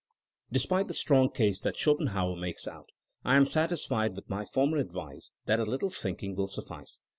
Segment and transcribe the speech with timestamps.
[0.41, 2.89] '^* Despite the strong case that Schopenhauer makes out,
[3.23, 6.99] I am satisfied with my former advice— that a little thinking will suffice.